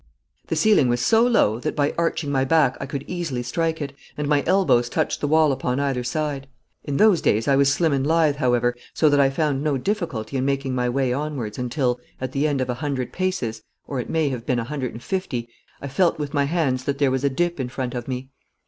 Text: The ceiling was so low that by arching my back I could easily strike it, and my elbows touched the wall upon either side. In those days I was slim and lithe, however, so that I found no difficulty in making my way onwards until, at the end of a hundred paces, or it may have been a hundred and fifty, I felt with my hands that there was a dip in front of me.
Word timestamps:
The 0.47 0.55
ceiling 0.55 0.89
was 0.89 0.99
so 0.99 1.21
low 1.21 1.59
that 1.59 1.75
by 1.75 1.93
arching 1.95 2.31
my 2.31 2.43
back 2.43 2.75
I 2.79 2.87
could 2.87 3.05
easily 3.05 3.43
strike 3.43 3.79
it, 3.83 3.93
and 4.17 4.27
my 4.27 4.43
elbows 4.47 4.89
touched 4.89 5.21
the 5.21 5.27
wall 5.27 5.51
upon 5.51 5.79
either 5.79 6.03
side. 6.03 6.47
In 6.83 6.97
those 6.97 7.21
days 7.21 7.47
I 7.47 7.55
was 7.55 7.71
slim 7.71 7.93
and 7.93 8.07
lithe, 8.07 8.37
however, 8.37 8.75
so 8.95 9.09
that 9.11 9.19
I 9.19 9.29
found 9.29 9.63
no 9.63 9.77
difficulty 9.77 10.37
in 10.37 10.43
making 10.45 10.73
my 10.73 10.89
way 10.89 11.13
onwards 11.13 11.59
until, 11.59 11.99
at 12.19 12.31
the 12.31 12.47
end 12.47 12.61
of 12.61 12.69
a 12.71 12.81
hundred 12.81 13.13
paces, 13.13 13.61
or 13.85 13.99
it 13.99 14.09
may 14.09 14.29
have 14.29 14.43
been 14.43 14.57
a 14.57 14.63
hundred 14.63 14.93
and 14.93 15.03
fifty, 15.03 15.47
I 15.83 15.87
felt 15.87 16.17
with 16.17 16.33
my 16.33 16.45
hands 16.45 16.85
that 16.85 16.97
there 16.97 17.11
was 17.11 17.23
a 17.23 17.29
dip 17.29 17.59
in 17.59 17.69
front 17.69 17.93
of 17.93 18.07
me. 18.07 18.31